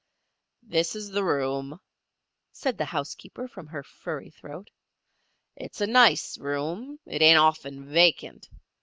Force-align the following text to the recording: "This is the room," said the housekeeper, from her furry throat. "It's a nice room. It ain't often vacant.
"This 0.63 0.95
is 0.95 1.11
the 1.11 1.23
room," 1.23 1.79
said 2.51 2.75
the 2.75 2.85
housekeeper, 2.85 3.47
from 3.47 3.67
her 3.67 3.83
furry 3.83 4.31
throat. 4.31 4.71
"It's 5.55 5.79
a 5.79 5.85
nice 5.85 6.39
room. 6.39 6.99
It 7.05 7.21
ain't 7.21 7.37
often 7.37 7.85
vacant. 7.85 8.49